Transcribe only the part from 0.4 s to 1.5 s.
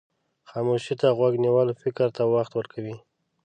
خاموشي ته غوږ